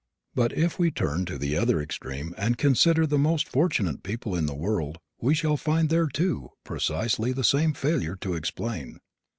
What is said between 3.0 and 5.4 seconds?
the most fortunate people in the world we